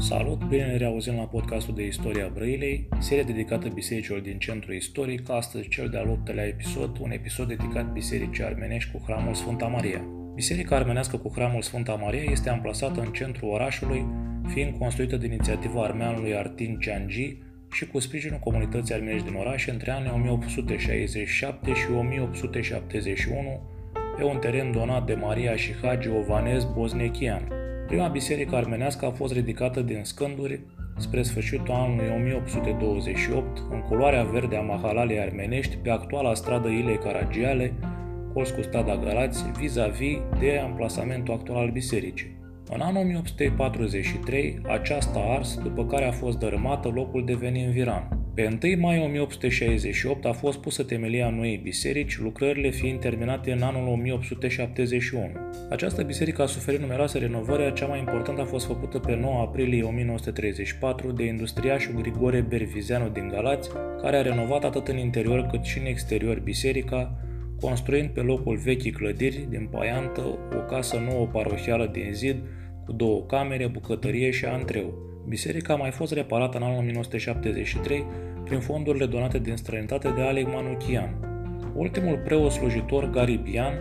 Salut, 0.00 0.44
bine 0.44 0.66
ne 0.66 0.76
reauzim 0.76 1.14
la 1.14 1.22
podcastul 1.22 1.74
de 1.74 1.86
Istoria 1.86 2.30
Brăilei, 2.34 2.88
serie 2.98 3.22
dedicată 3.22 3.68
bisericilor 3.68 4.20
din 4.20 4.38
centru 4.38 4.72
istoric, 4.72 5.30
astăzi 5.30 5.68
cel 5.68 5.88
de-al 5.88 6.08
optelea 6.08 6.46
episod, 6.46 6.98
un 7.00 7.10
episod 7.10 7.48
dedicat 7.48 7.92
bisericii 7.92 8.44
armenești 8.44 8.90
cu 8.90 9.02
hramul 9.06 9.34
Sfânta 9.34 9.66
Maria. 9.66 10.04
Biserica 10.34 10.76
armenească 10.76 11.16
cu 11.16 11.32
hramul 11.34 11.62
Sfânta 11.62 11.94
Maria 11.94 12.22
este 12.22 12.48
amplasată 12.48 13.00
în 13.00 13.12
centrul 13.12 13.50
orașului, 13.50 14.06
fiind 14.46 14.78
construită 14.78 15.16
de 15.16 15.26
inițiativa 15.26 15.82
armeanului 15.82 16.36
Artin 16.36 16.78
Ciangi 16.78 17.36
și 17.72 17.86
cu 17.86 17.98
sprijinul 17.98 18.38
comunității 18.38 18.94
armenești 18.94 19.26
din 19.26 19.36
oraș 19.36 19.66
între 19.66 19.90
anii 19.90 20.10
1867 20.14 21.72
și 21.72 21.86
1871, 21.98 23.60
pe 24.16 24.24
un 24.24 24.38
teren 24.38 24.72
donat 24.72 25.06
de 25.06 25.14
Maria 25.14 25.56
și 25.56 25.74
Hagi 25.82 26.08
Ovanez 26.08 26.64
Boznechian. 26.64 27.59
Prima 27.90 28.08
biserică 28.08 28.56
armenească 28.56 29.06
a 29.06 29.10
fost 29.10 29.32
ridicată 29.32 29.80
din 29.80 30.00
scânduri 30.02 30.60
spre 30.98 31.22
sfârșitul 31.22 31.74
anului 31.74 32.08
1828 32.16 33.62
în 33.70 33.80
culoarea 33.80 34.24
verde 34.24 34.56
a 34.56 34.60
Mahalalei 34.60 35.20
armenești 35.20 35.76
pe 35.76 35.90
actuala 35.90 36.34
stradă 36.34 36.68
Ilei 36.68 36.98
Caragiale, 36.98 37.74
colț 38.32 38.50
cu 38.50 38.62
strada 38.62 38.96
Galați, 38.96 39.44
vis-a-vis 39.58 40.18
de 40.38 40.58
amplasamentul 40.58 41.34
actual 41.34 41.58
al 41.58 41.70
bisericii. 41.70 42.38
În 42.68 42.80
anul 42.80 43.02
1843, 43.02 44.60
aceasta 44.66 45.18
a 45.18 45.32
ars, 45.34 45.58
după 45.62 45.86
care 45.86 46.04
a 46.04 46.12
fost 46.12 46.38
dărâmată, 46.38 46.88
locul 46.88 47.24
devenind 47.24 47.72
viran. 47.72 48.19
Pe 48.34 48.58
1 48.62 48.80
mai 48.80 48.98
1868 48.98 50.24
a 50.24 50.32
fost 50.32 50.58
pusă 50.58 50.82
temelia 50.82 51.30
noii 51.30 51.56
biserici, 51.56 52.18
lucrările 52.18 52.70
fiind 52.70 53.00
terminate 53.00 53.52
în 53.52 53.62
anul 53.62 53.88
1871. 53.88 55.30
Această 55.70 56.02
biserică 56.02 56.42
a 56.42 56.46
suferit 56.46 56.80
numeroase 56.80 57.18
renovări, 57.18 57.74
cea 57.74 57.86
mai 57.86 57.98
importantă 57.98 58.40
a 58.40 58.44
fost 58.44 58.66
făcută 58.66 58.98
pe 58.98 59.16
9 59.16 59.40
aprilie 59.40 59.82
1934 59.82 61.12
de 61.12 61.24
industriașul 61.24 61.94
Grigore 61.94 62.40
Bervizeanu 62.40 63.08
din 63.08 63.28
Galați, 63.28 63.70
care 64.02 64.16
a 64.16 64.22
renovat 64.22 64.64
atât 64.64 64.88
în 64.88 64.98
interior 64.98 65.46
cât 65.46 65.64
și 65.64 65.78
în 65.78 65.86
exterior 65.86 66.38
biserica, 66.38 67.18
construind 67.60 68.08
pe 68.08 68.20
locul 68.20 68.56
vechii 68.56 68.90
clădiri 68.90 69.46
din 69.48 69.68
Paiantă 69.70 70.20
o 70.56 70.60
casă 70.68 71.02
nouă 71.10 71.26
parohială 71.26 71.86
din 71.92 72.12
zid, 72.12 72.36
cu 72.84 72.92
două 72.92 73.22
camere, 73.22 73.66
bucătărie 73.66 74.30
și 74.30 74.44
antreu. 74.44 75.09
Biserica 75.28 75.72
a 75.72 75.76
mai 75.76 75.90
fost 75.90 76.12
reparată 76.12 76.56
în 76.56 76.62
anul 76.62 76.78
1973 76.78 78.04
prin 78.44 78.60
fondurile 78.60 79.06
donate 79.06 79.38
din 79.38 79.56
străinătate 79.56 80.08
de 80.08 80.20
Alec 80.20 80.46
Manuchian. 80.46 81.14
Ultimul 81.74 82.20
preot 82.24 82.50
slujitor 82.50 83.10
garibian 83.10 83.72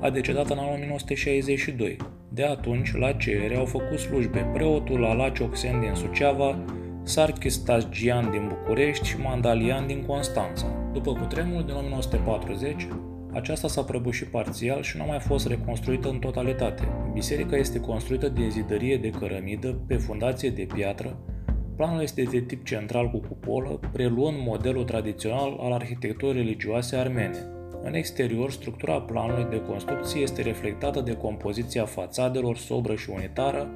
a 0.00 0.10
decedat 0.10 0.50
în 0.50 0.58
anul 0.58 0.72
1962. 0.72 1.96
De 2.28 2.44
atunci, 2.44 2.94
la 2.94 3.12
cerere 3.12 3.56
au 3.56 3.64
făcut 3.64 3.98
slujbe 3.98 4.50
preotul 4.52 5.04
Alaci 5.04 5.38
Oxen 5.38 5.80
din 5.80 5.94
Suceava, 5.94 6.64
Sarkis 7.02 7.56
Tasgian 7.56 8.30
din 8.30 8.48
București 8.48 9.06
și 9.06 9.20
Mandalian 9.20 9.86
din 9.86 10.04
Constanța. 10.06 10.66
După 10.92 11.12
cutremurul 11.12 11.64
din 11.64 11.74
1940, 11.74 12.86
aceasta 13.32 13.68
s-a 13.68 13.82
prăbușit 13.82 14.26
parțial 14.26 14.82
și 14.82 14.96
nu 14.96 15.02
a 15.02 15.06
mai 15.06 15.18
fost 15.18 15.46
reconstruită 15.46 16.08
în 16.08 16.18
totalitate. 16.18 16.88
Biserica 17.12 17.56
este 17.56 17.80
construită 17.80 18.28
din 18.28 18.50
zidărie 18.50 18.96
de 18.96 19.10
cărămidă 19.10 19.80
pe 19.86 19.96
fundație 19.96 20.50
de 20.50 20.66
piatră. 20.74 21.18
Planul 21.76 22.02
este 22.02 22.22
de 22.22 22.40
tip 22.40 22.64
central 22.64 23.10
cu 23.10 23.18
cupolă, 23.18 23.80
preluând 23.92 24.36
modelul 24.46 24.84
tradițional 24.84 25.56
al 25.60 25.72
arhitecturii 25.72 26.42
religioase 26.42 26.96
armene. 26.96 27.38
În 27.82 27.94
exterior, 27.94 28.50
structura 28.50 29.00
planului 29.00 29.46
de 29.50 29.62
construcție 29.62 30.20
este 30.20 30.42
reflectată 30.42 31.00
de 31.00 31.16
compoziția 31.16 31.84
fațadelor 31.84 32.56
sobră 32.56 32.94
și 32.94 33.10
unitară, 33.10 33.70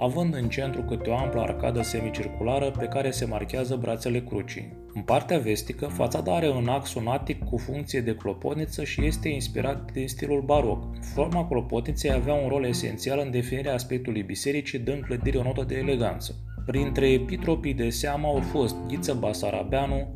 având 0.00 0.34
în 0.34 0.48
centru 0.48 0.82
câte 0.82 1.10
o 1.10 1.16
amplă 1.16 1.40
arcadă 1.40 1.82
semicirculară 1.82 2.70
pe 2.70 2.84
care 2.84 3.10
se 3.10 3.24
marchează 3.24 3.76
brațele 3.76 4.20
crucii. 4.20 4.72
În 4.94 5.02
partea 5.02 5.38
vestică, 5.38 5.86
fațada 5.86 6.34
are 6.34 6.48
un 6.48 6.68
ax 6.68 6.88
sonatic 6.88 7.44
cu 7.44 7.56
funcție 7.56 8.00
de 8.00 8.14
clopotniță 8.14 8.84
și 8.84 9.04
este 9.04 9.28
inspirat 9.28 9.92
din 9.92 10.08
stilul 10.08 10.40
baroc. 10.40 10.84
Forma 11.14 11.46
clopotniței 11.46 12.12
avea 12.12 12.34
un 12.34 12.48
rol 12.48 12.64
esențial 12.64 13.20
în 13.24 13.30
definirea 13.30 13.74
aspectului 13.74 14.22
bisericii, 14.22 14.78
dând 14.78 15.02
clădirii 15.02 15.40
o 15.40 15.42
notă 15.42 15.64
de 15.68 15.74
eleganță. 15.74 16.34
Printre 16.66 17.10
epitropii 17.10 17.74
de 17.74 17.90
seamă 17.90 18.26
au 18.26 18.40
fost 18.40 18.76
Ghiță 18.88 19.14
Basarabeanu, 19.14 20.06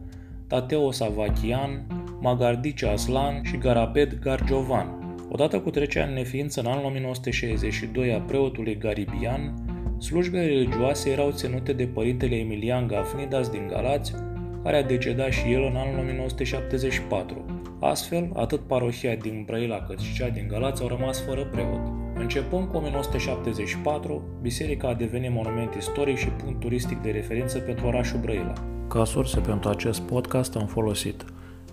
Tateo 0.47 0.91
Savachian, 0.91 1.87
Magardice 2.21 2.87
Aslan 2.87 3.43
și 3.43 3.59
Garabed 3.59 4.19
Gargiovan. 4.19 5.17
Odată 5.35 5.61
cu 5.61 5.71
trecerea 5.71 6.09
în 6.09 6.15
neființă 6.15 6.61
în 6.61 6.67
anul 6.67 6.85
1962 6.85 8.13
a 8.13 8.21
preotului 8.21 8.79
Garibian, 8.79 9.62
slujbele 10.03 10.47
religioase 10.47 11.11
erau 11.11 11.31
ținute 11.31 11.73
de 11.73 11.87
părintele 11.87 12.35
Emilian 12.35 12.87
Gafnidas 12.87 13.49
din 13.49 13.67
Galați, 13.69 14.15
care 14.63 14.77
a 14.77 14.83
decedat 14.83 15.31
și 15.31 15.53
el 15.53 15.63
în 15.63 15.77
anul 15.77 15.99
1974. 15.99 17.45
Astfel, 17.81 18.31
atât 18.35 18.61
parohia 18.61 19.15
din 19.15 19.43
Brăila 19.47 19.81
cât 19.81 19.99
și 19.99 20.15
cea 20.15 20.29
din 20.29 20.49
Galați 20.49 20.83
au 20.83 20.89
rămas 20.89 21.21
fără 21.21 21.45
preot. 21.45 21.81
Începând 22.15 22.69
cu 22.69 22.77
1974, 22.77 24.23
biserica 24.41 24.89
a 24.89 24.95
devenit 24.95 25.31
monument 25.31 25.75
istoric 25.75 26.17
și 26.17 26.29
punct 26.29 26.61
turistic 26.61 26.99
de 26.99 27.11
referință 27.11 27.59
pentru 27.59 27.87
orașul 27.87 28.21
Brăila. 28.21 28.53
Ca 28.89 29.05
surse 29.05 29.41
pentru 29.41 29.69
acest 29.69 30.01
podcast 30.01 30.57
am 30.57 30.67
folosit 30.67 31.25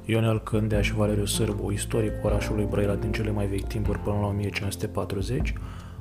Ionel 0.05 0.41
Cândea 0.41 0.81
și 0.81 0.95
Valeriu 0.95 1.25
Sârbu, 1.25 1.71
istoric 1.71 2.11
orașului 2.23 2.67
Brăila 2.69 2.95
din 2.95 3.11
cele 3.11 3.31
mai 3.31 3.45
vechi 3.45 3.67
timpuri 3.67 3.99
până 3.99 4.17
la 4.19 4.27
1540, 4.27 5.53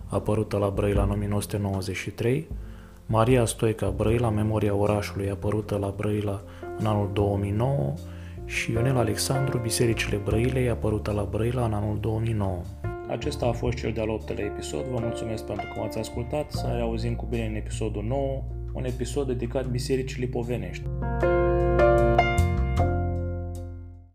apărută 0.08 0.56
la 0.56 0.70
Brăila 0.70 1.02
în 1.02 1.10
1993, 1.10 2.48
Maria 3.06 3.44
Stoica 3.44 3.90
Brăila, 3.96 4.30
memoria 4.30 4.74
orașului, 4.74 5.30
apărută 5.30 5.76
la 5.76 5.94
Brăila 5.96 6.42
în 6.78 6.86
anul 6.86 7.10
2009 7.12 7.94
și 8.44 8.72
Ionel 8.72 8.96
Alexandru, 8.96 9.58
Bisericile 9.58 10.16
Brăilei, 10.24 10.68
apărută 10.68 11.10
la 11.10 11.28
Brăila 11.30 11.64
în 11.64 11.72
anul 11.72 11.98
2009. 12.00 12.60
Acesta 13.08 13.46
a 13.46 13.52
fost 13.52 13.76
cel 13.76 13.92
de-al 13.92 14.08
optelea 14.08 14.44
episod, 14.44 14.84
vă 14.84 14.98
mulțumesc 15.00 15.44
pentru 15.44 15.66
că 15.72 15.80
m-ați 15.80 15.98
ascultat, 15.98 16.50
să 16.50 16.66
ne 16.66 16.80
auzim 16.80 17.14
cu 17.14 17.26
bine 17.30 17.46
în 17.46 17.54
episodul 17.54 18.04
nou, 18.04 18.44
un 18.72 18.84
episod 18.84 19.26
dedicat 19.26 19.66
Bisericii 19.66 20.20
Lipovenești. 20.20 20.84